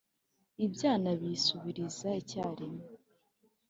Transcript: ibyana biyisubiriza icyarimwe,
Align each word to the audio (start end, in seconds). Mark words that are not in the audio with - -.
ibyana 0.65 1.09
biyisubiriza 1.19 2.09
icyarimwe, 2.21 2.85